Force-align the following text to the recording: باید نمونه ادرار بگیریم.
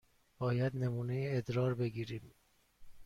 باید 0.39 0.75
نمونه 0.77 1.27
ادرار 1.31 1.73
بگیریم. 1.75 2.33